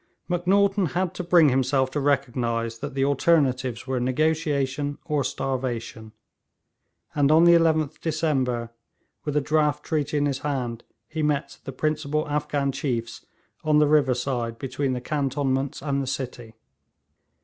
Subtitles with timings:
[0.27, 6.11] Macnaghten had to bring himself to recognise that the alternatives were negotiation or starvation,
[7.13, 8.71] and on the 11th December,
[9.25, 13.27] with a draft treaty in his hand, he met the principal Afghan chiefs
[13.63, 16.55] on the river side between the cantonments and the city.